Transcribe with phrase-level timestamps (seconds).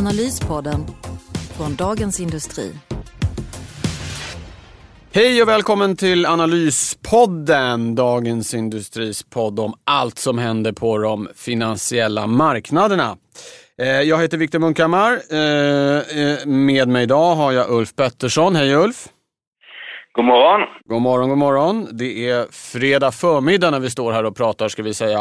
[0.00, 0.86] Analyspodden
[1.56, 2.72] från Dagens Industri.
[5.12, 12.26] Hej och välkommen till Analyspodden, Dagens Industris podd om allt som händer på de finansiella
[12.26, 13.16] marknaderna.
[13.78, 15.20] Eh, jag heter Viktor Munkhammar.
[15.30, 18.56] Eh, eh, med mig idag har jag Ulf Pettersson.
[18.56, 19.08] Hej Ulf!
[20.12, 20.60] God morgon.
[20.88, 21.88] God morgon, god morgon.
[21.92, 25.18] Det är fredag förmiddag när vi står här och pratar ska vi säga.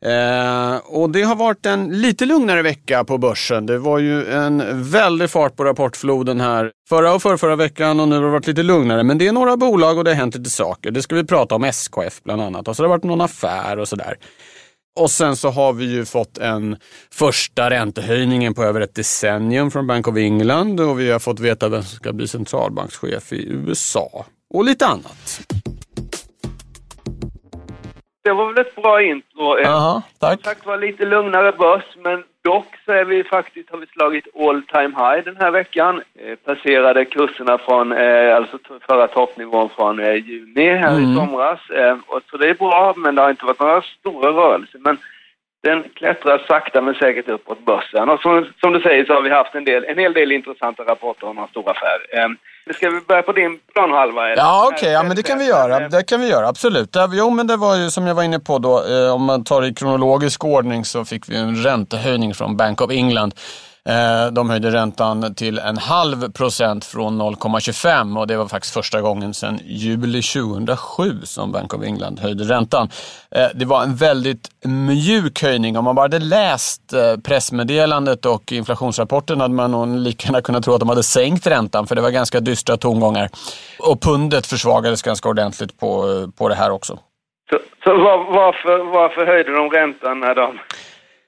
[0.00, 3.66] Eh, och det har varit en lite lugnare vecka på börsen.
[3.66, 8.08] Det var ju en väldig fart på rapportfloden här förra och förra, förra veckan och
[8.08, 9.02] nu har det varit lite lugnare.
[9.02, 10.90] Men det är några bolag och det har hänt lite saker.
[10.90, 12.68] Det ska vi prata om SKF bland annat.
[12.68, 14.14] Och så har det varit någon affär och sådär.
[14.96, 16.76] Och sen så har vi ju fått en
[17.12, 21.68] första räntehöjningen på över ett decennium från Bank of England och vi har fått veta
[21.68, 25.40] vem som ska bli centralbankschef i USA och lite annat.
[28.24, 29.58] Det var väl ett bra intro.
[29.62, 30.42] Jaha, tack.
[30.42, 34.26] Som sagt var lite lugnare börs, men dock så är vi faktiskt, har vi slagit
[34.42, 36.02] all time high den här veckan.
[36.22, 41.02] Eh, passerade kurserna från, eh, alltså förra toppnivån från eh, juni här Mm.
[41.04, 41.60] i somras.
[41.70, 44.78] Eh, och så det är bra, men det har inte varit några stora rörelser.
[44.78, 44.96] Men
[45.62, 48.08] den klättrar sakta men säkert uppåt börsen.
[48.08, 50.82] Och som, som du säger så har vi haft en, del, en hel del intressanta
[50.82, 52.24] rapporter om några stora affärer.
[52.24, 52.28] Eh,
[52.74, 54.26] ska vi börja på din planhalva?
[54.26, 54.42] eller?
[54.42, 55.88] Ja, okej, ja, men det kan vi göra.
[55.88, 56.92] Det kan vi göra, absolut.
[56.92, 59.44] Det, jo, men det var ju som jag var inne på då, eh, om man
[59.44, 63.34] tar i kronologisk ordning så fick vi en räntehöjning från Bank of England.
[63.84, 69.00] Eh, de höjde räntan till en halv procent från 0,25 och det var faktiskt första
[69.00, 72.88] gången sedan juli 2007 som Bank of England höjde räntan.
[73.30, 75.78] Eh, det var en väldigt mjuk höjning.
[75.78, 80.64] Om man bara hade läst eh, pressmeddelandet och inflationsrapporten hade man nog lika gärna kunnat
[80.64, 83.28] tro att de hade sänkt räntan för det var ganska dystra tongångar.
[83.78, 86.98] Och pundet försvagades ganska ordentligt på, på det här också.
[87.50, 90.58] Så, så var, varför, varför höjde de räntan när de...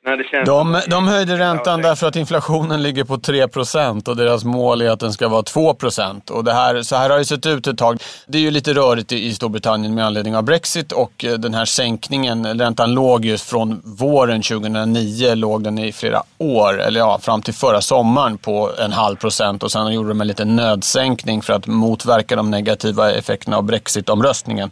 [0.05, 4.45] När det känns De, de höjde räntan därför att inflationen ligger på 3% och deras
[4.45, 6.31] mål är att den ska vara 2%.
[6.31, 8.03] Och det här, så här har det sett ut ett tag.
[8.27, 11.65] Det är ju lite rörigt i Storbritannien med anledning av Brexit och eh, den här
[11.65, 17.43] sänkningen, räntan låg ju från våren 2009, låg den i flera år, eller ja, fram
[17.43, 21.53] till förra sommaren på en halv procent och sen gjorde de en liten nödsänkning för
[21.53, 24.71] att motverka de negativa effekterna av Brexit-omröstningen.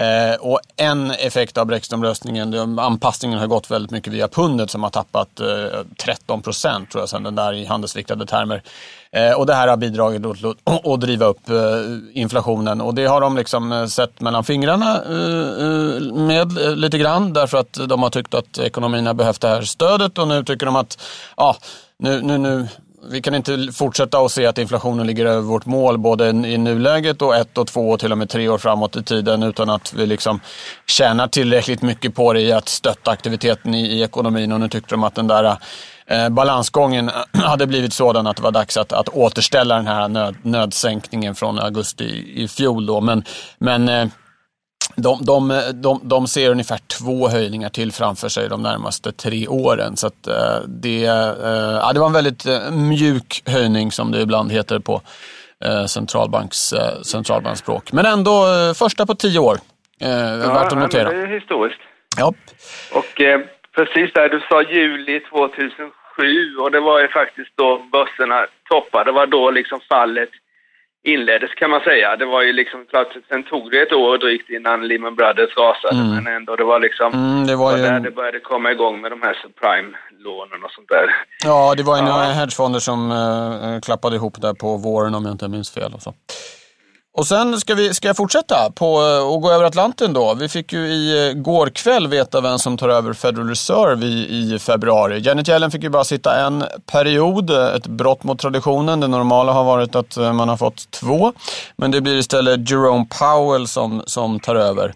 [0.00, 4.90] Eh, och en effekt av Brexitomröstningen, anpassningen har gått väldigt mycket via pundet som har
[4.90, 5.46] tappat eh,
[6.04, 8.62] 13 procent tror jag sen den där i handelsviktade termer.
[9.12, 11.56] Eh, och det här har bidragit till att, att driva upp eh,
[12.12, 16.98] inflationen och det har de liksom eh, sett mellan fingrarna eh, eh, med eh, lite
[16.98, 20.44] grann därför att de har tyckt att ekonomin har behövt det här stödet och nu
[20.44, 20.98] tycker de att
[21.36, 21.56] ja,
[21.98, 22.68] nu, nu, nu
[23.08, 27.22] vi kan inte fortsätta att se att inflationen ligger över vårt mål både i nuläget
[27.22, 29.92] och ett och två och till och med tre år framåt i tiden utan att
[29.92, 30.40] vi liksom
[30.86, 34.94] tjänar tillräckligt mycket på det i att stötta aktiviteten i, i ekonomin och nu tyckte
[34.94, 35.56] de att den där
[36.06, 40.36] eh, balansgången hade blivit sådan att det var dags att, att återställa den här nöd,
[40.42, 42.86] nödsänkningen från augusti i, i fjol.
[42.86, 43.00] Då.
[43.00, 43.24] Men,
[43.58, 44.08] men eh,
[44.96, 49.96] de, de, de, de ser ungefär två höjningar till framför sig de närmaste tre åren.
[49.96, 54.20] Så att, eh, det, eh, ja, det var en väldigt eh, mjuk höjning som det
[54.20, 55.02] ibland heter på
[55.88, 57.92] centralbanks, centralbanksspråk.
[57.92, 59.58] Men ändå första på tio år.
[60.00, 61.10] Eh, värt att notera.
[61.10, 61.80] Det är historiskt.
[62.16, 62.34] Ja.
[62.92, 63.40] Och eh,
[63.74, 69.04] precis där, du sa juli 2007 och det var ju faktiskt då börserna toppade.
[69.04, 70.28] Det var då liksom fallet
[71.04, 72.16] inleddes kan man säga.
[72.16, 76.04] Det var ju liksom klart, sen tog det ett år drygt innan Lehman Brothers rasade,
[76.14, 78.72] men ändå det var liksom Mm, det var det ju var där det började komma
[78.72, 81.06] igång med de här subprime-lånen och sånt där.
[81.44, 82.08] Ja, det var ju Ja.
[82.08, 85.92] några hedgefonder som eh, klappade ihop där på våren om jag inte minns fel.
[85.94, 86.14] Och, så
[87.20, 90.34] och sen ska, vi, ska jag fortsätta på, eh, och gå över Atlanten då.
[90.34, 94.54] Vi fick ju i eh, går kväll veta vem som tar över Federal Reserve i,
[94.54, 95.20] i februari.
[95.20, 99.00] Janet Yellen fick ju bara sitta en period, eh, ett brott mot traditionen.
[99.00, 101.32] Det normala har varit att man har fått två.
[101.76, 104.94] Men det blir istället Jerome Powell som, som tar över.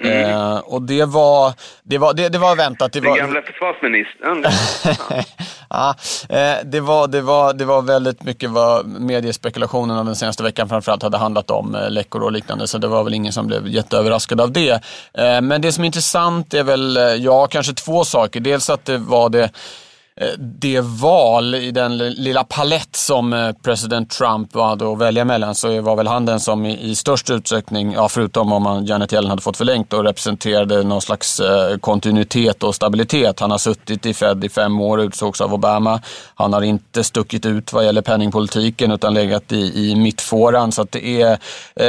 [0.00, 1.52] Eh, och det var,
[1.82, 2.92] det var, det, det var väntat.
[2.92, 4.44] Det Den var, gamla försvarsministern.
[5.70, 5.94] ja,
[6.28, 10.68] eh, det, var, det, var, det var väldigt mycket vad mediespekulationen av den senaste veckan
[10.68, 13.68] framförallt hade handlat om, eh, läckor och liknande, så det var väl ingen som blev
[13.68, 14.70] jätteöverraskad av det.
[15.18, 18.40] Eh, Men det som är intressant är väl, eh, ja, kanske två saker.
[18.40, 19.50] Dels att det var det
[20.16, 25.54] Eh, det val i den lilla palett som eh, president Trump hade att välja mellan
[25.54, 29.30] så var väl han den som i, störst utsträckning, ja, förutom om man Janet Yellen
[29.30, 33.40] hade fått förlängt, och representerade någon slags eh, kontinuitet och stabilitet.
[33.40, 36.00] Han har suttit i Fed i fem år, utsågs av Obama.
[36.34, 40.72] Han har inte stuckit ut vad gäller penningpolitiken utan legat i, i mittfåran.
[40.72, 41.38] Så att det är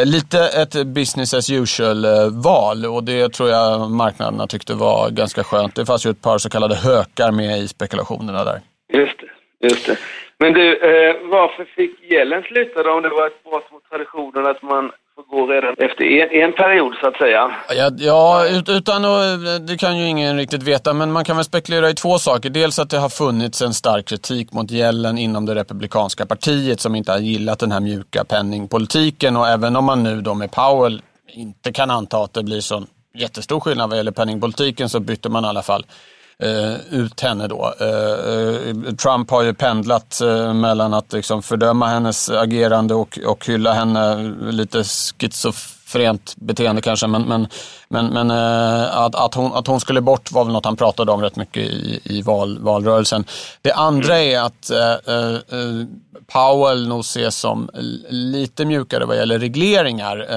[0.06, 5.76] lite ett business as usual-val och det tror jag marknaderna tyckte var ganska skönt.
[5.76, 8.62] Det fanns ju ett par så kallade hökar med i spekulationen reaktionerna där.
[8.94, 9.98] Just det, just det.
[10.40, 14.46] Men du, eh, varför fick Gällen sluta då om det var ett brott mot traditionen
[14.46, 17.56] att man får gå redan efter en, en period så att säga?
[17.70, 21.90] Ja, ja utan att, det kan ju ingen riktigt veta, men man kan väl spekulera
[21.90, 22.50] i två saker.
[22.50, 26.96] Dels att det har funnits en stark kritik mot Gällen inom det republikanska partiet som
[26.96, 31.02] inte har gillat den här mjuka penningpolitiken och även om man nu då med Powell
[31.28, 32.84] inte kan anta att det blir så
[33.16, 35.86] jättestor skillnad vad gäller penningpolitiken så bytte man i alla fall
[36.40, 37.74] eh, ut henne då.
[37.80, 43.46] Eh, eh, Trump har ju pendlat eh, mellan att liksom fördöma hennes agerande och, och
[43.46, 44.84] hylla henne lite
[45.94, 47.08] schizofrent beteende kanske.
[47.08, 47.48] Men, men,
[47.90, 51.12] men, men eh, att, att, hon, att hon skulle bort var väl något han pratade
[51.12, 53.26] om rätt mycket i, i val, valrörelsen.
[53.62, 55.14] Det andra är att eh,
[56.34, 57.70] Powell nog ses som
[58.10, 60.28] lite mjukare vad gäller regleringar.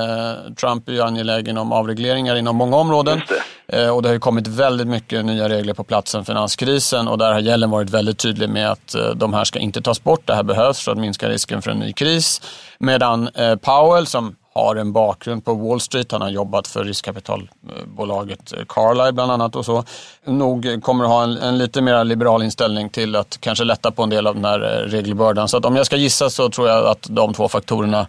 [0.55, 3.21] Trump är ju angelägen om avregleringar inom många områden.
[3.69, 7.19] Eh, och det har ju kommit väldigt mycket nya regler på plats sedan finanskrisen och
[7.19, 10.27] där har Yellen varit väldigt tydlig med att eh, de här ska inte tas bort.
[10.27, 12.41] Det här behövs för att minska risken för en ny kris.
[12.79, 18.53] Medan eh, Powell som har en bakgrund på Wall Street, han har jobbat för riskkapitalbolaget
[18.53, 19.85] eh, Carlyle bland annat och så,
[20.25, 24.03] nog kommer att ha en, en lite mer liberal inställning till att kanske lätta på
[24.03, 25.49] en del av den här eh, regelbördan.
[25.49, 28.07] Så att om jag ska gissa så tror jag att de två faktorerna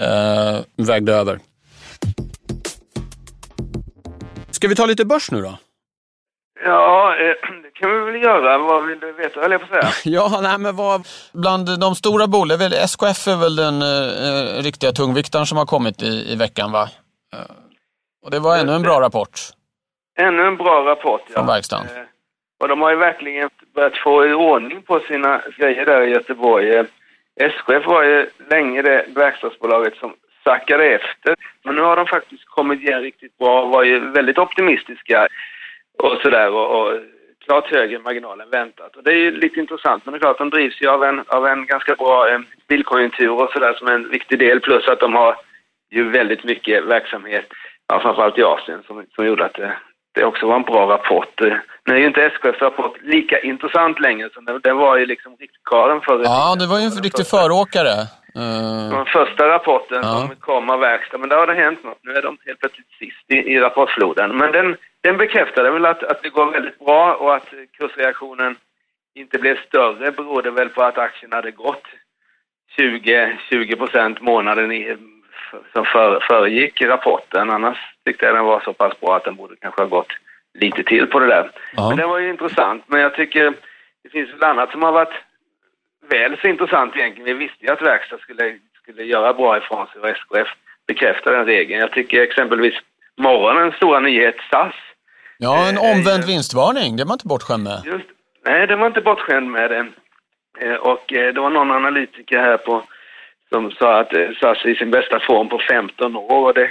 [0.00, 1.38] eh, vägde över.
[4.50, 5.58] Ska vi ta lite börs nu då?
[6.64, 7.24] Ja, eh,
[7.62, 8.58] det kan vi väl göra.
[8.58, 9.92] Vad vill du veta, höll jag på att säga.
[10.04, 15.46] ja, nej, men vad, bland de stora bolagen, SKF är väl den eh, riktiga tungviktaren
[15.46, 16.88] som har kommit i, i veckan va?
[17.34, 17.40] Eh,
[18.24, 19.40] och det var ännu en bra rapport.
[20.18, 21.34] Ännu en bra rapport, ja.
[21.34, 21.86] Från verkstaden.
[21.86, 22.02] Eh,
[22.60, 26.74] och de har ju verkligen börjat få i ordning på sina grejer där i Göteborg.
[26.74, 26.84] Eh,
[27.40, 30.14] SKF var ju länge det verkstadsbolaget som
[30.44, 31.36] sackade efter.
[31.64, 35.28] Men nu har de faktiskt kommit igen riktigt bra och var ju väldigt optimistiska
[36.04, 36.88] och sådär och, och
[37.44, 38.96] klart högre marginal än väntat.
[38.96, 41.24] Och det är ju lite intressant, men det är klart de drivs ju av en,
[41.26, 45.14] av en ganska bra eh, bilkonjunktur och sådär som en viktig del plus att de
[45.14, 45.36] har
[45.90, 47.46] ju väldigt mycket verksamhet,
[47.88, 49.76] ja, framförallt i Asien, som, som gjorde att det,
[50.14, 51.40] det också var en bra rapport.
[51.40, 51.56] Eh,
[51.86, 55.36] nu är ju inte SKFs rapport lika intressant längre, så den, den var ju liksom
[55.36, 56.22] riktkaren för...
[56.24, 57.94] Ja, det var ju en riktig föråkare.
[58.36, 60.26] Uh, den första rapporten ja.
[60.28, 61.98] som kom av verkstad, men där har det hänt något.
[62.02, 64.36] Nu är de helt plötsligt sist i, i rapportfloden.
[64.36, 67.46] Men den, den bekräftade väl att, att det går väldigt bra och att
[67.78, 68.56] kursreaktionen
[69.14, 71.86] inte blev större berodde väl på att aktien hade gått
[72.76, 74.96] 20, 20 procent månaden i,
[75.72, 77.50] som för, föregick rapporten.
[77.50, 80.12] Annars tyckte jag den var så pass bra att den borde kanske ha gått
[80.54, 81.50] lite till på det där.
[81.76, 81.88] Ja.
[81.88, 82.82] Men det var ju intressant.
[82.86, 83.54] Men jag tycker
[84.02, 85.14] det finns väl annat som har varit
[86.08, 87.38] väl så intressant egentligen.
[87.38, 90.48] Vi visste ju att verkstad skulle, skulle göra bra ifrån sig och SKF
[90.86, 91.80] bekräftar den regeln.
[91.80, 92.74] Jag tycker exempelvis
[93.16, 94.74] morgonens stora nyhet SAS.
[95.38, 96.96] Ja, en eh, omvänd vinstvarning.
[96.96, 97.82] Det var inte bortskämd med.
[97.84, 98.08] Just,
[98.44, 99.86] nej, det var inte bortskämd med det.
[100.60, 102.82] Eh, och eh, det var någon analytiker här på
[103.48, 106.46] som sa att SAS är i sin bästa form på 15 år.
[106.46, 106.70] Och det,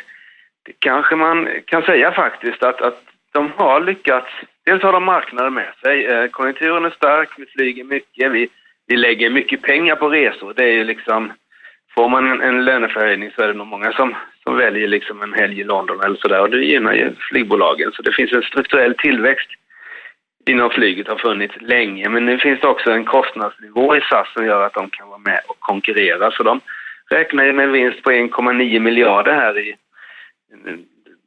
[0.65, 4.27] det kanske man kan säga faktiskt att, att de har lyckats.
[4.65, 6.29] Dels har de marknaden med sig.
[6.29, 8.49] Konjunkturen är stark, vi flyger mycket, vi
[8.87, 10.53] vi lägger mycket pengar på resor.
[10.53, 11.33] Det är ju liksom,
[11.95, 15.33] får man en, en löneförhöjning så är det nog många som, som väljer liksom en
[15.33, 17.91] helg i London eller sådär och det gynnar ju flygbolagen.
[17.91, 19.49] Så det finns en strukturell tillväxt
[20.45, 24.45] inom flyget har funnits länge men nu finns det också en kostnadsnivå i SAS som
[24.45, 26.31] gör att de kan vara med och konkurrera.
[26.31, 26.61] Så de
[27.09, 29.75] räknar ju med en vinst på 1,9 miljarder här i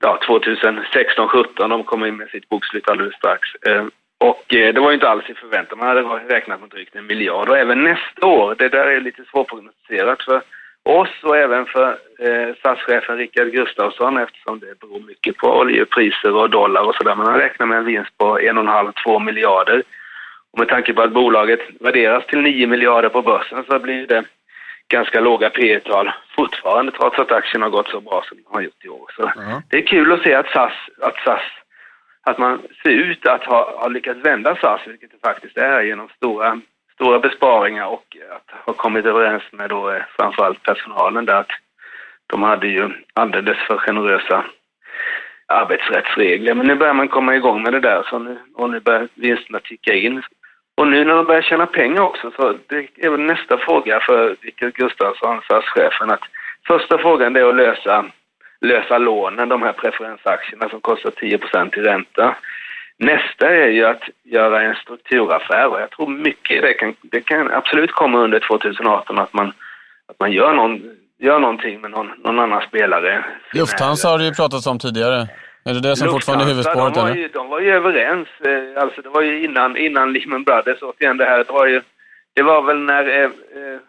[0.01, 1.69] ja, 2016-17.
[1.69, 3.55] De kommer in med sitt bokslut alldeles strax.
[3.55, 3.85] Eh,
[4.19, 5.79] och eh, det var ju inte alls i förväntan.
[5.79, 7.49] Man hade räknat med drygt en miljard.
[7.49, 10.43] Och även nästa år, det där är lite svårprognostiserat för
[10.83, 16.51] oss och även för eh, statschefen Rickard Gustafsson eftersom det beror mycket på oljepriser och
[16.51, 17.15] dollar och sådär.
[17.15, 19.83] Man har räknat med en vinst på 1,5-2 miljarder.
[20.53, 24.25] Och med tanke på att bolaget värderas till 9 miljarder på börsen så blir det
[24.89, 28.61] ganska låga P tal fortfarande trots att aktien har gått så bra som den har
[28.61, 29.11] gjort i år.
[29.17, 29.63] Så -huh.
[29.71, 31.43] det är kul att se att SAS, att SAS
[32.27, 36.09] att man ser ut att ha, ha lyckats vända SAS, vilket det faktiskt är, genom
[36.09, 36.61] stora,
[36.95, 41.51] stora besparingar och att ha kommit överens med då eh, framförallt personalen där att
[42.27, 44.45] de hade ju alldeles för generösa
[45.47, 46.55] arbetsrättsregler.
[46.55, 49.61] Men nu börjar man komma igång med det där så nu, och nu börjar vinsterna
[49.61, 50.23] ticka in.
[50.77, 54.37] och nu när de börjar tjäna pengar också, så det är väl nästa fråga för
[54.41, 56.25] Rickard Gustafsson, SAS-chefen, att
[56.67, 58.05] första frågan är att lösa,
[58.61, 62.37] lösa lånen, de här preferensaktierna som kostar 10% i ränta.
[62.99, 67.53] Nästa är ju att göra en strukturaffär och jag tror mycket det kan, det kan
[67.53, 69.49] absolut komma under 2018 att man,
[70.09, 70.83] att man gör, någon,
[71.19, 73.25] gör någonting med någon, någon annan spelare.
[73.53, 75.29] Lufthansa har det ju pratats om tidigare.
[75.65, 76.95] Är det det som fortfarande är huvudspåret?
[76.95, 78.29] De var, ju, de var ju överens.
[78.41, 81.83] Eh, alltså det var ju innan, innan Lehman Brothers, återigen det här, det var ju,
[82.35, 83.81] det var väl när, eh, eh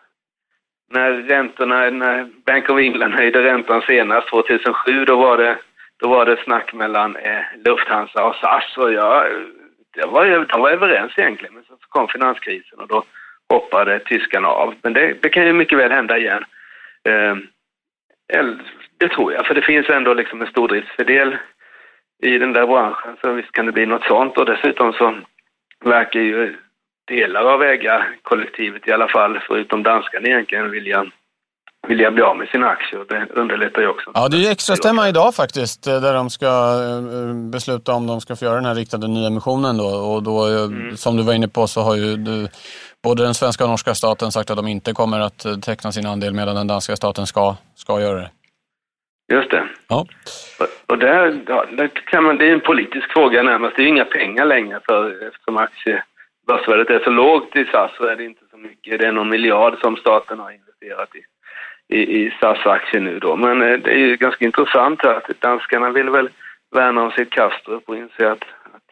[0.89, 5.58] när räntorna, när Bank of England höjde räntan senast 2007, då var det,
[6.00, 9.25] då var det snack mellan eh, Lufthansa och SAS och jag,
[9.96, 13.03] jag var, de var överens egentligen, men så kom finanskrisen och då
[13.50, 14.75] hoppade tyskarna av.
[14.82, 16.44] Men det, det kan ju mycket väl hända igen.
[17.10, 17.36] Eh,
[18.98, 21.38] det tror jag, för det finns ändå liksom en stordriftsfördel
[22.24, 23.17] i den där branschen.
[23.22, 25.17] Så visst kan det bli något sånt och dessutom så
[25.86, 26.56] verkar ju
[27.08, 31.06] delar av ägarkollektivet i alla fall, förutom danskarna egentligen, vilja,
[31.88, 33.06] vilja bli av med sina aktier.
[33.10, 34.12] Det underlättar ju också.
[34.14, 38.22] Ja, det är ju extra stämma idag faktiskt, där de ska eh, besluta om de
[38.22, 39.86] ska få göra den här riktade nyemissionen då.
[39.86, 40.98] Och då, eh, mm.
[40.98, 42.48] som du var inne på, så har ju du,
[43.04, 46.06] både den svenska och norska staten sagt att de inte kommer att eh, teckna sin
[46.06, 48.32] andel medan den danska staten ska, ska göra det.
[49.34, 49.64] Just det.
[49.88, 50.06] Ja.
[50.88, 53.76] Och där, ja, där kan man, det är en politisk fråga närmast.
[53.76, 55.58] Det är inga pengar längre för, eftersom
[56.48, 59.00] aktiebörsvärdet är så lågt i SAS så är det inte så mycket.
[59.00, 61.24] Det är någon miljard som staten har investerat i,
[61.96, 63.36] i, i SAS-aktier nu då.
[63.36, 66.30] Men eh, det är ju ganska intressant att danskarna vill väl
[66.75, 68.89] värna om sitt Kastrup och inse att, att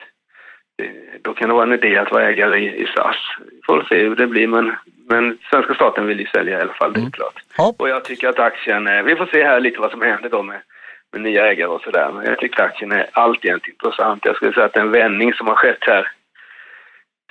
[1.21, 3.15] då kan det vara en idé att vara ägare i, i SAS.
[3.51, 4.75] Vi får se hur det blir men
[5.09, 7.11] men svenska staten vill ju sälja i alla fall, det är mm.
[7.11, 7.41] klart.
[7.79, 10.61] Och jag tycker att aktien, vi får se här lite vad som händer då med,
[11.11, 12.11] med nya ägare och sådär.
[12.11, 14.25] Men jag tycker aktien är alltid intressant.
[14.25, 16.11] Jag skulle säga att den vändning som har skett här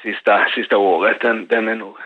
[0.05, 1.97] sista, sista året, den, den är nog,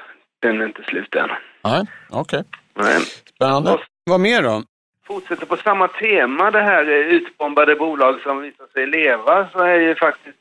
[0.43, 1.31] den är inte slut än.
[1.64, 2.43] Nej, okej.
[2.75, 3.00] Okay.
[3.35, 3.73] Spännande.
[3.73, 4.62] Och, vad mer då?
[5.07, 9.95] Fortsätter på samma tema, det här utbombade bolag som visar sig leva, så är ju
[9.95, 10.38] faktiskt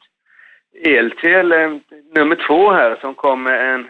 [0.85, 1.69] Eltel eh,
[2.15, 3.87] nummer två här som kom med en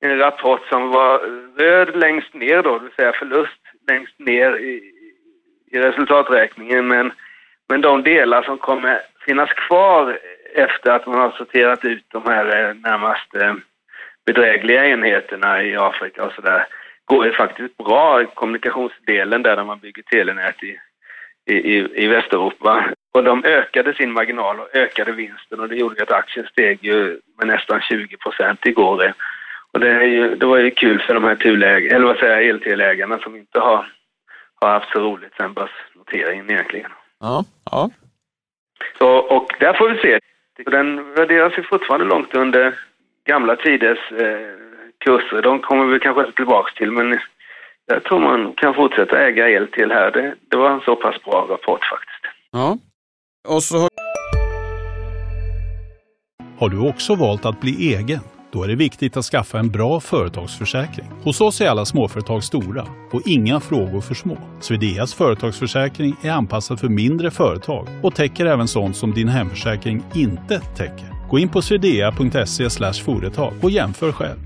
[0.00, 1.18] en rapport som var
[1.58, 4.92] röd längst ner då, det vill säga förlust längst ner i,
[5.70, 6.88] i resultaträkningen.
[6.88, 7.12] Men,
[7.68, 10.18] men de delar som kommer finnas kvar
[10.54, 13.54] efter att man har sorterat ut de här eh, närmast eh,
[14.26, 16.66] bedrägliga enheterna i Afrika och sådär
[17.04, 18.24] går ju faktiskt bra.
[18.24, 20.78] Kommunikationsdelen där, där man bygger telenät i,
[21.52, 22.84] i, i Västeuropa.
[23.12, 27.20] Och de ökade sin marginal och ökade vinsten och det gjorde att aktien steg ju
[27.38, 29.12] med nästan 20 procent igår.
[29.72, 32.50] Och det, är ju, det var ju kul för de här tuläg, eller vad säger
[32.50, 33.92] eltelägarna som inte har,
[34.60, 36.90] har haft så roligt sen börsnoteringen egentligen.
[37.20, 37.90] Ja, ja.
[38.98, 40.18] Så, och där får vi se.
[40.66, 42.78] Den värderas ju fortfarande långt under
[43.24, 44.50] gamla tiders eh,
[45.04, 45.42] kurser.
[45.42, 47.18] De kommer vi kanske inte tillbaka till, men
[47.86, 50.10] jag tror man kan fortsätta äga el till här.
[50.10, 52.24] Det, det var en så pass bra rapport faktiskt.
[52.52, 52.78] Ja.
[53.48, 53.88] Och så...
[56.58, 58.20] Har du också valt att bli egen?
[58.52, 61.06] Då är det viktigt att skaffa en bra företagsförsäkring.
[61.22, 64.36] Hos oss är alla småföretag stora och inga frågor för små.
[64.60, 70.60] Swedeas företagsförsäkring är anpassad för mindre företag och täcker även sånt som din hemförsäkring inte
[70.60, 71.28] täcker.
[71.30, 72.70] Gå in på swedea.se
[73.04, 74.38] företag och jämför själv.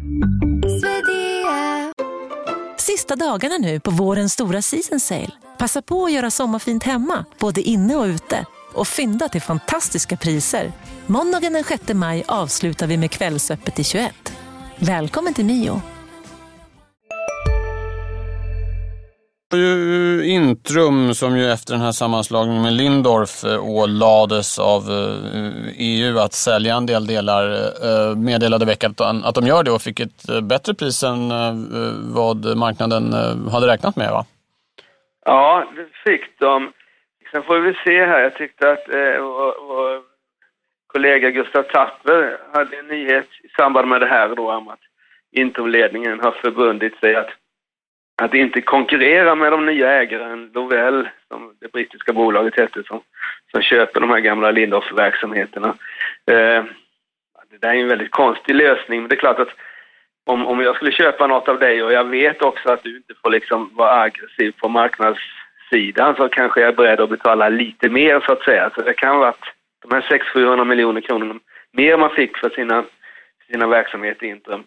[2.79, 5.31] Sista dagarna nu på vårens stora season sale.
[5.59, 10.73] Passa på att göra sommarfint hemma, både inne och ute och fynda till fantastiska priser.
[11.07, 14.15] Måndagen den 6 maj avslutar vi med Kvällsöppet i 21.
[14.79, 15.83] Välkommen till Mio.
[20.25, 24.83] Intrum som ju efter den här sammanslagningen med Lindorf eh, ålades av
[25.77, 27.53] EU eh, att sälja en del delar
[27.83, 31.29] eh, meddelade veckan att de gör det och fick ett bättre pris än
[32.15, 33.13] vad marknaden
[33.53, 34.25] hade räknat med va?
[35.25, 36.73] Ja, det fick de.
[37.35, 38.21] Sen får vi se här.
[38.21, 40.03] Jag tyckte att eh, vår, vår
[40.87, 44.81] kollega Gustav Tapper hade en nyhet i samband med det här då om att
[45.33, 47.31] Intomledningen har förbundit sig att,
[48.23, 53.01] att inte konkurrera med de nya ägaren Lovell, som det brittiska bolaget hette, som,
[53.51, 55.69] som köper de här gamla Lindorff-verksamheterna.
[56.27, 56.65] Eh,
[57.51, 59.55] det där är en väldigt konstig lösning, men det är klart att
[60.27, 63.15] om, om jag skulle köpa något av dig och jag vet också att du inte
[63.23, 65.21] får liksom vara aggressiv på marknads
[65.71, 68.71] sidan så kanske jag är beredd att betala lite mer så att säga.
[68.75, 69.45] Så det kan vara att
[69.83, 71.35] de här 600-700 miljoner kronorna
[71.73, 72.85] mer man fick för sina,
[73.51, 74.65] sina verksamheter i Intrum,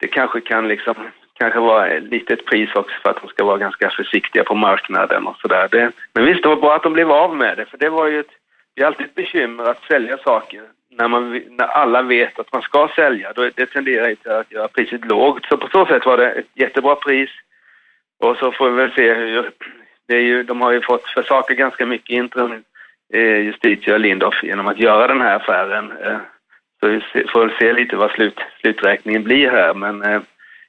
[0.00, 0.94] det kanske kan liksom
[1.38, 5.26] kanske vara ett litet pris också för att de ska vara ganska försiktiga på marknaden
[5.26, 5.92] och sådär.
[6.14, 8.20] Men visst, det var bra att de blev av med det, för det var ju
[8.20, 8.32] ett,
[8.76, 12.62] det är alltid ett bekymmer att sälja saker när, man, när alla vet att man
[12.62, 15.46] ska sälja, då det tenderar till att göra priset lågt.
[15.48, 17.30] Så på så sätt var det ett jättebra pris.
[18.20, 19.50] Och så får vi väl se hur...
[20.08, 22.64] Det är ju, de har ju fått försaka ganska mycket interim
[23.14, 25.92] eh, Justitia och Lindorff genom att göra den här affären.
[26.02, 26.18] Eh,
[26.80, 30.20] så vi får väl se lite vad slut, sluträkningen blir här, men eh,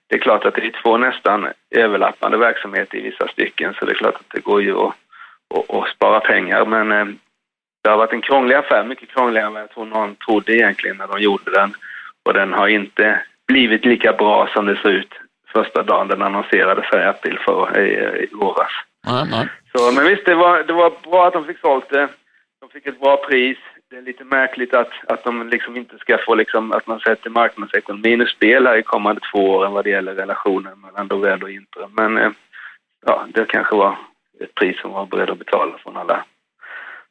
[0.08, 3.92] det är klart att det är två nästan överlappande verksamheter i vissa stycken, så det
[3.92, 4.96] är klart att det går ju att,
[5.56, 7.06] att, att spara pengar, men eh,
[7.84, 10.98] det har varit en krånglig affär, mycket krångligare än vad jag tror någon trodde egentligen
[10.98, 11.74] när de gjorde den.
[12.26, 15.14] Och den har inte blivit lika bra som det såg ut
[15.54, 18.72] första dagen den annonserades här i april för, i, i våras.
[19.08, 19.48] Nej, nej.
[19.76, 22.10] Så, men visst, det var, det var bra att de fick sålt det.
[22.62, 23.58] De fick ett bra pris.
[23.90, 27.30] Det är lite märkligt att, att de liksom inte ska få liksom, att man sätter
[27.30, 31.52] marknadsekonomin ur spel här i kommande två åren vad det gäller relationen mellan Dovell och
[31.52, 31.92] Intrum.
[31.94, 32.32] Men eh,
[33.06, 33.98] ja, det kanske var
[34.40, 36.24] ett pris som var beredd att betala från alla,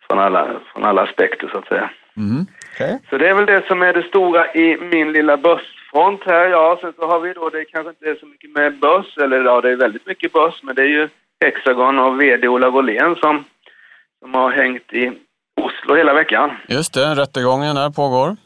[0.07, 1.91] från alla, från alla aspekter så att säga.
[2.17, 2.47] Mm.
[2.73, 2.99] Okay.
[3.11, 6.49] Så det är väl det som är det stora i min lilla börsfront här.
[6.49, 9.45] Ja, sen så har vi då, det kanske inte är så mycket med börs, eller
[9.45, 11.09] ja, det är väldigt mycket börs, men det är ju
[11.41, 13.45] Hexagon och VD Ola Wåhlén som,
[14.21, 15.13] som har hängt i
[15.61, 16.51] Oslo hela veckan.
[16.69, 18.37] Just det, rättegången där pågår.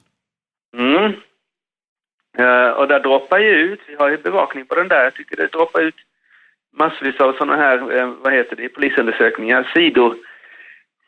[0.77, 1.13] Mm.
[2.39, 5.37] Uh, och där droppar ju ut, vi har ju bevakning på den där, jag tycker
[5.37, 5.95] det droppar ut
[6.77, 10.17] massvis av sådana här, uh, vad heter det, polisundersökningar, sidor,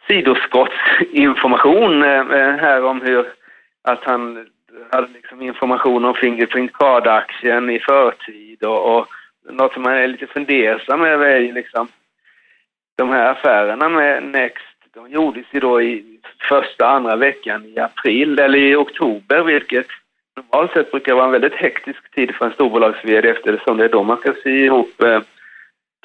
[0.07, 3.33] sidoskottsinformation uh, här om hur,
[3.83, 4.47] att han
[4.93, 9.09] hade liksom information om Fingerprint Card-aktien i förtid och, och
[9.51, 11.89] något som man är lite fundersam över är ju liksom
[12.97, 18.39] de här affärerna med Next, de gjordes ju då i första, andra veckan i april
[18.39, 19.87] eller i oktober, vilket
[20.37, 24.03] normalt sett brukar vara en väldigt hektisk tid för en storbolags-VD eftersom det är då
[24.03, 25.21] man ska sy ihop eh,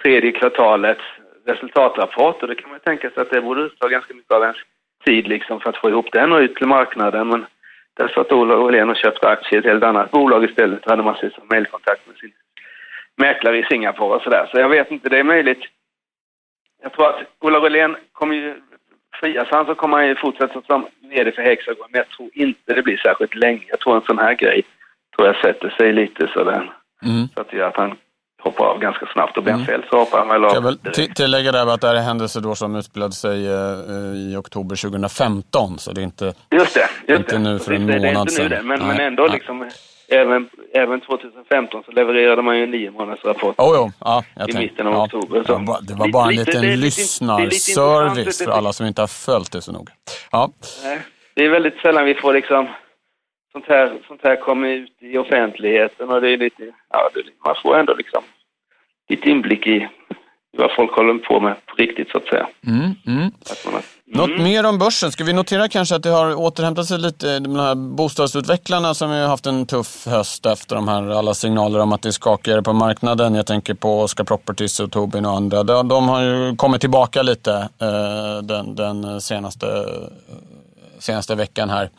[0.01, 1.03] tredje kvartalets
[1.45, 2.41] resultatrapport.
[2.41, 4.57] Och det kan man tänka sig att det borde ta ganska mycket av ens
[5.05, 7.27] tid liksom för att få ihop den och ut till marknaden.
[7.27, 7.45] Men
[7.97, 10.85] där satt Ola Åhlén och köpte aktier i ett helt annat bolag istället.
[10.85, 12.31] Och hade man massvis som mejlkontakt med sin
[13.19, 14.49] mäklare i Singapore och sådär.
[14.51, 15.61] Så jag vet inte, det är möjligt.
[16.81, 18.61] Jag tror att Ola Röhlén kommer ju
[19.19, 22.73] frias han så kommer han ju fortsätta som VD för Hexagon, men jag tror inte
[22.73, 23.63] det blir särskilt länge.
[23.67, 24.63] Jag tror en sån här grej
[25.15, 26.73] tror jag sätter sig lite sådär.
[27.05, 27.27] Mm.
[27.33, 27.97] Så att, det gör att han
[28.39, 29.65] hoppar av ganska snabbt och Ben mm.
[29.65, 30.53] Feld så hoppar han väl av.
[30.53, 33.53] Jag vill tillägga där att det här är händelser då som utspelade sig uh,
[34.15, 37.39] i oktober 2015, så det är inte, just det, just inte det.
[37.39, 38.49] nu för en månad sedan.
[38.49, 39.69] Det, men, men ändå liksom
[40.11, 43.91] även, även 2015 så levererade man ju en nio månaders rapport oh, jo.
[43.99, 45.43] Ja, i mitten av ja, oktober.
[45.43, 45.57] Så.
[45.57, 49.61] Det var, det var bara en liten lyssnarservice för alla som inte har följt det
[49.61, 49.91] så noga.
[50.31, 50.51] Ja.
[51.33, 52.67] Det är väldigt sällan vi får liksom
[53.51, 57.55] sånt här, sånt här kommer ut i offentligheten och det är lite, ja, det, man
[57.63, 58.23] får ändå liksom
[59.09, 59.87] lite inblick i
[60.57, 62.47] vad folk håller på med på riktigt så att säga.
[62.67, 63.31] Mm, mm.
[63.41, 63.83] Att man, mm.
[64.05, 65.11] Något mer om börsen?
[65.11, 69.27] Ska vi notera kanske att det har återhämtat sig lite, de här bostadsutvecklarna som har
[69.27, 72.73] haft en tuff höst efter de här alla signaler om att det är skakigare på
[72.73, 73.35] marknaden.
[73.35, 75.63] Jag tänker på Oscar Properties och Tobin och andra.
[75.63, 79.85] De, de har ju kommit tillbaka lite eh, den, den senaste,
[80.99, 81.89] senaste veckan här.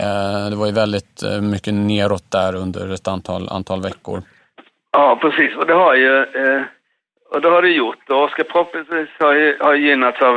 [0.00, 4.22] Eh, det var ju väldigt eh, mycket neråt där under ett antal, antal veckor.
[4.90, 5.56] Ja, precis.
[5.56, 6.62] Och det har ju eh,
[7.30, 8.10] och det har det gjort.
[8.10, 10.36] Och Oscar Properties har, har gynnats av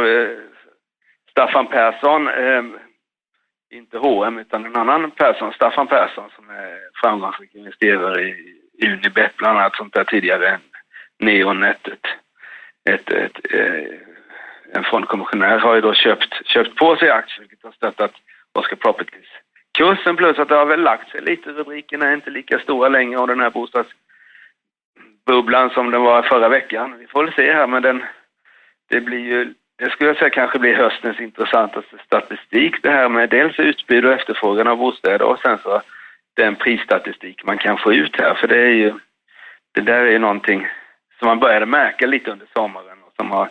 [1.31, 2.29] Staffan Persson,
[3.71, 9.57] inte H&M utan en annan Persson, Staffan Persson som är framgångsrik investerare i Unibet bland
[9.57, 10.59] annat, sånt där tidigare
[11.19, 11.87] Neonet.
[11.87, 12.05] Ett,
[12.89, 13.39] ett, ett,
[14.73, 18.11] en fondkommissionär har ju då köpt, köpt på sig aktier vilket har stöttat
[18.53, 19.27] Oscar Properties.
[19.77, 23.19] Kursen plus att det har väl lagt sig lite, rubrikerna är inte lika stora längre
[23.19, 26.97] av den här bostadsbubblan som den var förra veckan.
[26.99, 28.03] Vi får väl se här, men den,
[28.89, 33.29] det blir ju, det skulle jag säga kanske blir höstens intressantaste statistik det här med
[33.29, 35.81] dels utbud och efterfrågan av bostäder och sen så
[36.35, 38.93] den prisstatistik man kan få ut här, för det är ju,
[39.73, 40.67] det där är ju någonting
[41.19, 43.49] som man började märka lite under sommaren och som har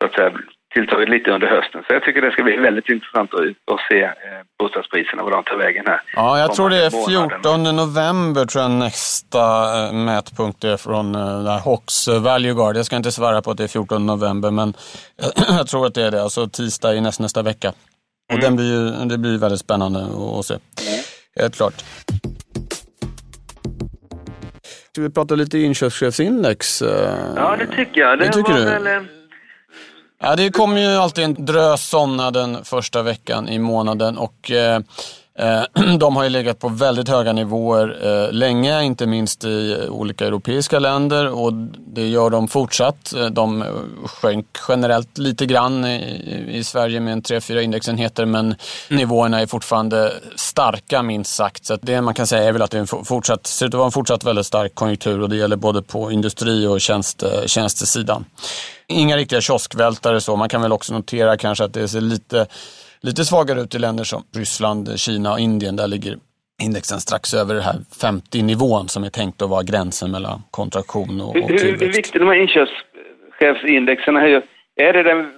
[0.00, 0.32] så att säga
[0.74, 1.82] tilltagit lite under hösten.
[1.86, 4.12] Så jag tycker det ska bli väldigt intressant att, att se eh,
[4.58, 6.00] bostadspriserna, vad de tar vägen här.
[6.14, 9.42] Ja, jag tror det är 14 november tror jag nästa
[9.86, 12.76] eh, mätpunkt är från eh, Hox Value Guard.
[12.76, 14.74] Jag ska inte svära på att det är 14 november, men
[15.58, 16.22] jag tror att det är det.
[16.22, 17.68] Alltså tisdag i näst, nästa vecka.
[18.32, 18.44] Och mm.
[18.44, 20.00] den blir ju, det blir väldigt spännande
[20.38, 20.54] att se.
[20.54, 21.00] Mm.
[21.40, 21.74] Helt klart.
[24.92, 26.82] Ska vi prata lite inköpschefsindex?
[27.36, 28.18] Ja, det tycker jag.
[28.18, 28.64] Det, det tycker du?
[28.64, 29.04] Väl,
[30.20, 34.80] Ja, det kommer ju alltid en drös sådana den första veckan i månaden och eh,
[35.38, 35.62] Eh,
[35.98, 40.78] de har ju legat på väldigt höga nivåer eh, länge, inte minst i olika europeiska
[40.78, 43.14] länder och det gör de fortsatt.
[43.14, 43.64] Eh, de
[44.04, 48.54] sjönk generellt lite grann i Sverige med en 3-4 indexenheter men
[48.88, 51.66] nivåerna är fortfarande starka minst sagt.
[51.66, 53.78] Så det man kan säga är väl att det är en fortsatt, ser ut att
[53.78, 58.24] vara en fortsatt väldigt stark konjunktur och det gäller både på industri och tjänste, tjänstesidan.
[58.86, 60.36] Inga riktiga kioskvältare så.
[60.36, 62.46] Man kan väl också notera kanske att det ser lite
[63.00, 65.76] lite svagare ut i länder som Ryssland, Kina och Indien.
[65.76, 66.16] Där ligger
[66.62, 71.28] indexen strax över den här 50-nivån som är tänkt att vara gränsen mellan kontraktion och,
[71.28, 71.64] och tillväxt.
[71.64, 74.42] Hur, hur viktig de här inköpschefsindexen är?
[74.76, 75.30] Är det den,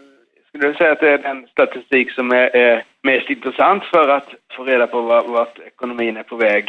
[0.48, 4.28] skulle du säga att det är den statistik som är, är mest intressant för att
[4.56, 6.64] få reda på vart ekonomin är på väg?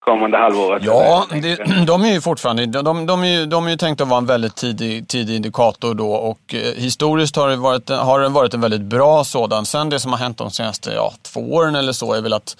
[0.00, 0.84] Kommande halvåret?
[0.84, 4.10] Ja, det, de är ju fortfarande, de, de, är ju, de är ju tänkta att
[4.10, 8.28] vara en väldigt tidig, tidig indikator då och eh, historiskt har det, varit, har det
[8.28, 9.66] varit en väldigt bra sådan.
[9.66, 12.56] Sen det som har hänt de senaste ja, två åren eller så är väl att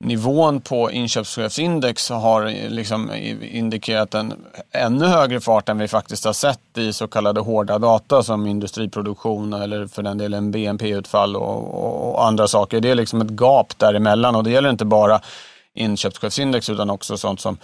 [0.00, 3.10] nivån på inköpschefsindex har eh, liksom
[3.42, 4.34] indikerat en
[4.72, 9.52] ännu högre fart än vi faktiskt har sett i så kallade hårda data som industriproduktion
[9.52, 12.80] eller för den delen BNP-utfall och, och andra saker.
[12.80, 15.20] Det är liksom ett gap däremellan och det gäller inte bara
[15.74, 17.58] inköpschefsindex utan också sånt som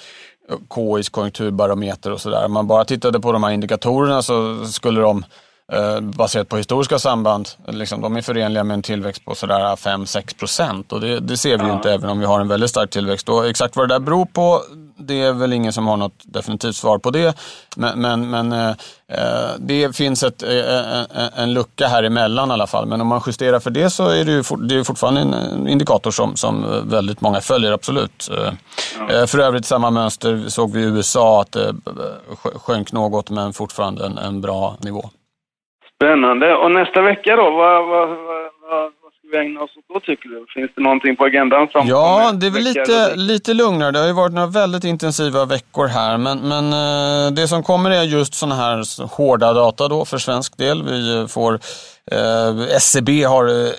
[0.75, 2.45] KIs konjunkturbarometer och sådär.
[2.45, 5.25] Om man bara tittade på de här indikatorerna så skulle de
[5.73, 10.39] eh, baserat på historiska samband, liksom, de är förenliga med en tillväxt på sådär 5-6
[10.39, 10.93] procent.
[10.93, 13.29] Och det, det, ser vi ju inte även om vi har en väldigt stark tillväxt.
[13.29, 14.63] Och exakt vad det där beror på,
[15.01, 17.35] det är väl ingen som har något definitivt svar på det.
[17.77, 22.67] Men, men, men eh, eh det finns ett, eh, en lucka här emellan i alla
[22.67, 22.87] fall.
[22.87, 25.69] Men om man justerar för det så är det ju for, det är fortfarande en
[25.69, 28.31] indikator som, som väldigt många följer, absolut.
[29.11, 31.75] Eh, för övrigt samma mönster såg vi i USA att det
[32.67, 35.03] sjönk något men fortfarande en, en bra nivå.
[35.95, 36.57] Spännande.
[36.57, 38.93] Och nästa vecka då, vad, vad, vad,
[39.33, 40.47] vi ägna oss åt då tycker du?
[40.55, 43.91] Finns det någonting på agendan som Ja, det är väl lite, lite lugnare.
[43.91, 46.19] Det har ju varit några väldigt intensiva veckor här.
[46.19, 50.57] Men, men eh, det som kommer är just sådana här hårda data då för svensk
[50.57, 50.83] del.
[50.83, 51.61] Vi får
[52.13, 53.73] Eh, SCB e har eh,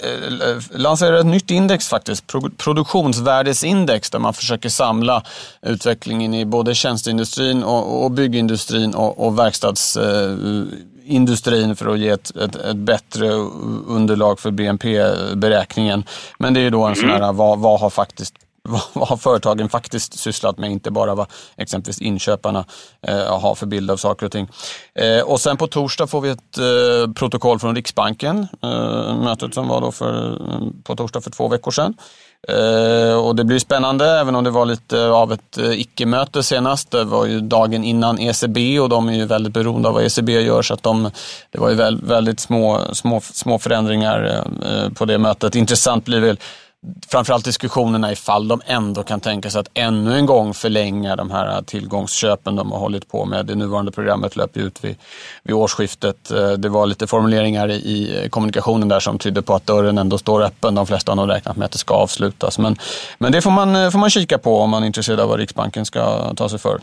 [0.71, 5.23] lanserat ett nytt index faktiskt, Pro produktionsvärdesindex, där man försöker samla
[5.61, 9.39] utvecklingen i både tjänsteindustrin och, och byggindustrin och, och
[11.11, 13.29] industrin för att ge ett, ett, ett, bättre
[13.87, 16.03] underlag för BNP-beräkningen.
[16.39, 18.35] Men det är ju då en sån här, vad, vad har faktiskt
[18.93, 22.65] vad har företagen faktiskt sysslat med, inte bara vad exempelvis inköparna
[23.07, 24.47] eh, har för bild av saker och ting.
[24.95, 29.67] Eh, och sen på torsdag får vi ett eh, protokoll från Riksbanken, eh, mötet som
[29.67, 31.93] var då för, eh, på torsdag för två veckor sedan.
[32.47, 36.91] Eh, och det blir spännande, även om det var lite av ett eh, icke-möte senast.
[36.91, 40.41] Det var ju dagen innan ECB och de är ju väldigt beroende av vad ECB
[40.41, 41.11] gör, så att de,
[41.51, 45.55] det var ju väldigt små, små, små förändringar eh, eh, på det mötet.
[45.55, 46.37] Intressant blir väl
[47.11, 51.61] framförallt diskussionerna ifall de ändå kan tänka sig att ännu en gång förlänga de här
[51.61, 53.45] tillgångsköpen de har hållit på med.
[53.45, 54.95] Det nuvarande programmet löper ut vid,
[55.43, 56.31] vid årsskiftet.
[56.31, 60.41] Eh, det var lite formuleringar i kommunikationen där som tydde på att dörren ändå står
[60.43, 60.75] öppen.
[60.75, 62.59] De flesta har nog räknat med att det ska avslutas.
[62.59, 62.75] Men,
[63.17, 65.39] men det får man, eh, får man kika på om man är intresserad av vad
[65.39, 66.79] Riksbanken ska ta sig för.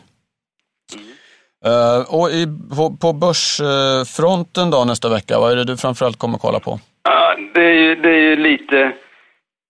[1.66, 6.38] Uh, och i, på, på börsfronten då nästa vecka, vad är det du framförallt kommer
[6.38, 6.80] kolla på?
[7.02, 8.92] Ja, det är ju, det är ju lite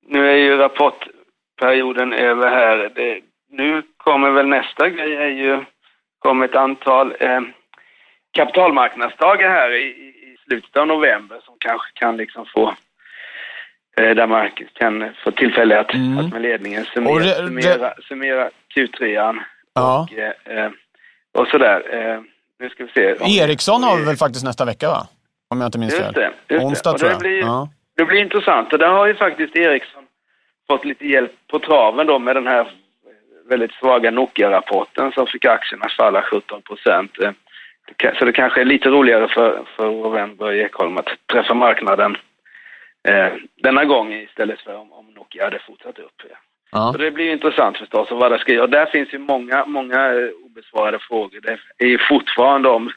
[0.08, 2.92] nu är ju rapportperioden över här.
[2.94, 5.64] Det, nu kommer väl nästa grej är ju,
[6.18, 7.40] kommer ett antal eh,
[8.32, 12.74] kapitalmarknadsdagar här i, i, slutet av november som kanske kan liksom få
[14.00, 16.18] eh, där man kan få tillfälle att, mm.
[16.18, 19.06] att med ledningen summera, det, summera, summera Q3
[19.74, 20.02] ja.
[20.02, 20.70] och, eh, eh,
[21.38, 21.94] och sådär.
[21.94, 22.20] Eh,
[22.60, 23.40] nu ska vi se.
[23.40, 25.06] Ericsson har vi väl faktiskt nästa vecka va?
[25.50, 26.32] Om jag inte minns fel.
[26.50, 27.20] Onsdag tror jag.
[27.20, 27.68] Blir, ja.
[27.98, 30.04] Det blir intressant och där har ju faktiskt Ericsson
[30.66, 32.72] fått lite hjälp på traven då med den här
[33.48, 37.18] väldigt svaga Nokia-rapporten som fick aktierna att falla 17 procent.
[37.18, 37.32] Eh,
[38.18, 42.16] så det kanske är lite roligare för, för Börje Ekholm att träffa marknaden
[43.08, 43.32] eh,
[43.62, 46.22] denna gång istället för om, om Nokia hade fortsatt upp.
[46.70, 46.92] Ja.
[46.92, 48.66] Så det blir intressant förstås och vad det ska göra.
[48.66, 51.40] Där finns ju många, många eh, obesvarade frågor.
[51.40, 52.90] Det är ju fortfarande om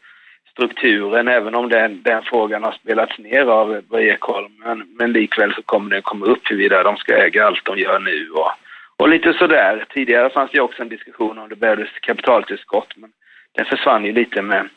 [0.52, 4.52] strukturen, även om den, den frågan har spelats ner av Börje Ekholm.
[4.66, 8.00] Men, men likväl så kommer den komma upp huruvida de ska äga allt de gör
[8.00, 8.52] nu och,
[8.98, 9.86] och lite sådär.
[9.90, 13.10] Tidigare fanns det också en diskussion om det behövdes kapitaltillskott, men
[13.56, 14.70] den försvann ju lite med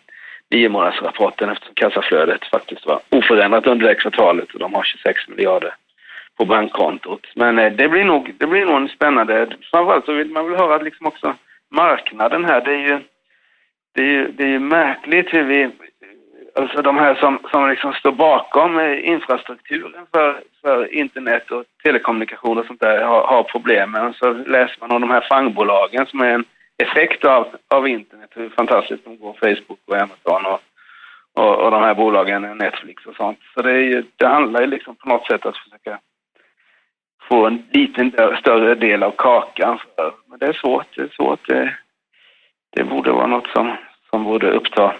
[0.50, 5.74] nio månadsrapporten eftersom kassaflödet faktiskt var oförändrat under det kvartalet och de har 26 miljarder
[6.38, 7.26] på bankkontot.
[7.34, 10.58] Men eh, det blir nog, det blir nog en spännande, framförallt så vill man väl
[10.58, 11.34] höra liksom också
[11.70, 13.00] marknaden här, det är ju
[13.94, 15.70] det är, det är märkligt hur vi...
[16.54, 22.58] alltså de här som, som liksom står bakom eh, infrastrukturen för, för internet och telekommunikation
[22.58, 23.94] och sånt där har, har problem.
[23.94, 26.44] Och så läser man om de här fangbolagen som är en
[26.82, 30.60] effekt av, av internet, hur fantastiskt de går, Facebook och Amazon och,
[31.34, 33.38] och, och de här bolagen, Netflix och sånt.
[33.54, 35.98] Så det, är ju, det handlar ju liksom på något sätt att försöka
[37.28, 39.78] få en liten större del av kakan.
[39.96, 40.12] för.
[40.26, 41.48] Men det är svårt, det är svårt.
[41.48, 41.76] Det,
[42.74, 43.76] det borde vara något som,
[44.10, 44.94] som borde uppta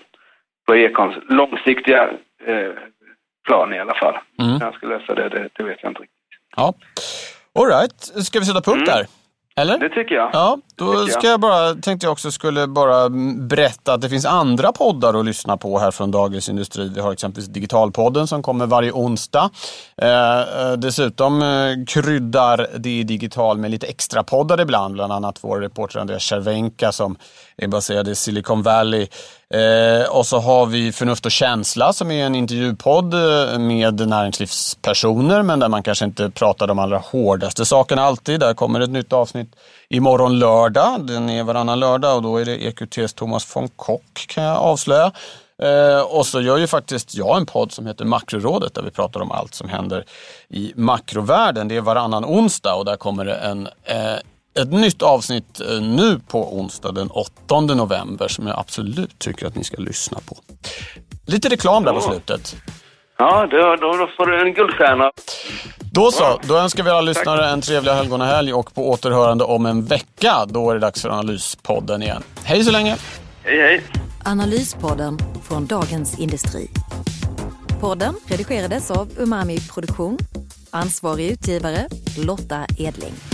[0.67, 2.03] på Ekons långsiktiga
[2.47, 2.73] eh,
[3.47, 4.19] plan i alla fall.
[4.43, 4.59] Mm.
[4.61, 6.19] jag ska lösa det, det, det, vet jag inte riktigt.
[6.57, 6.75] Ja.
[7.59, 8.03] All right.
[8.27, 8.99] ska vi sätta punkt mm.
[8.99, 9.07] där?
[9.57, 9.79] Eller?
[9.79, 10.31] Det tycker jag.
[10.33, 14.73] Ja, då ska jag bara, tänkte jag också skulle bara berätta att det finns andra
[14.73, 16.89] poddar att lyssna på här från Dagens Industri.
[16.95, 19.51] Vi har exempelvis Digitalpodden som kommer varje onsdag.
[19.97, 21.49] Eh, eh dessutom eh,
[21.87, 27.17] kryddar det digital med lite extra poddar ibland, bland annat vår reporter Andreas Cervenka som
[27.57, 29.07] är baserad i Silicon Valley.
[29.55, 35.43] Eh, och så har vi Förnuft och känsla som är en intervjupodd eh, med näringslivspersoner
[35.43, 38.41] men där man kanske inte pratar de allra hårdaste sakerna alltid.
[38.41, 39.44] Där kommer ett nytt avsnitt
[39.89, 41.07] imorgon lördag.
[41.07, 45.13] Den är varannan lördag och då är det EQTs Thomas von Kock kan jag avslöja.
[45.63, 49.21] Eh, och så gör ju faktiskt jag en podd som heter Makrorådet där vi pratar
[49.21, 50.05] om allt som händer
[50.49, 51.69] i makrovärlden.
[51.69, 54.17] Det är varannan onsdag och där kommer det en eh,
[54.61, 59.55] ett nytt avsnitt eh, nu på onsdag den 8 november som jag absolut tycker att
[59.55, 60.37] ni ska lyssna på.
[61.27, 62.57] Lite reklam där på slutet.
[63.19, 65.11] Ja, då, då, får du en guldstjärna.
[65.93, 69.85] Då så, då önskar vi alla lyssnare en trevlig helgonahelg och på återhörande om en
[69.85, 70.35] vecka.
[70.49, 72.23] Då är det dags för Analyspodden igen.
[72.45, 72.97] Hej så länge!
[73.45, 73.83] Hej, hej!
[74.25, 76.69] Analyspodden från Dagens Industri.
[77.81, 80.19] Podden redigerades av Umami Produktion.
[80.71, 81.89] Ansvarig utgivare
[82.27, 83.34] Lotta Edling.